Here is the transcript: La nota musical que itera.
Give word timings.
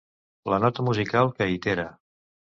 La 0.53 0.57
nota 0.61 0.85
musical 0.87 1.29
que 1.41 1.47
itera. 1.57 1.85